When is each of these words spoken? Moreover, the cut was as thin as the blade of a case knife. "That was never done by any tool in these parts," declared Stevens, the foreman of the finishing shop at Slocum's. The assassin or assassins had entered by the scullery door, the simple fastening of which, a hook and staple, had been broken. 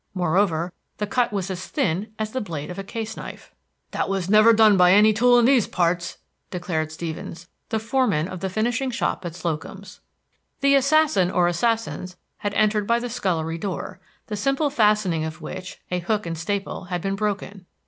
Moreover, 0.15 0.73
the 0.97 1.05
cut 1.05 1.31
was 1.31 1.51
as 1.51 1.67
thin 1.67 2.11
as 2.17 2.31
the 2.31 2.41
blade 2.41 2.71
of 2.71 2.79
a 2.79 2.83
case 2.83 3.15
knife. 3.15 3.53
"That 3.91 4.09
was 4.09 4.31
never 4.31 4.51
done 4.51 4.75
by 4.75 4.93
any 4.93 5.13
tool 5.13 5.37
in 5.37 5.45
these 5.45 5.67
parts," 5.67 6.17
declared 6.49 6.91
Stevens, 6.91 7.47
the 7.69 7.77
foreman 7.77 8.27
of 8.27 8.39
the 8.39 8.49
finishing 8.49 8.89
shop 8.89 9.23
at 9.25 9.35
Slocum's. 9.35 9.99
The 10.61 10.73
assassin 10.73 11.29
or 11.29 11.47
assassins 11.47 12.15
had 12.37 12.55
entered 12.55 12.87
by 12.87 12.97
the 12.97 13.11
scullery 13.11 13.59
door, 13.59 13.99
the 14.25 14.35
simple 14.35 14.71
fastening 14.71 15.23
of 15.23 15.39
which, 15.39 15.79
a 15.91 15.99
hook 15.99 16.25
and 16.25 16.35
staple, 16.35 16.85
had 16.85 17.03
been 17.03 17.13
broken. 17.15 17.67